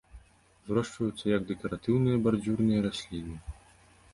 Вырошчваюцца 0.69 1.25
як 1.37 1.45
дэкаратыўныя 1.51 2.21
бардзюрныя 2.25 2.79
расліны. 2.87 3.35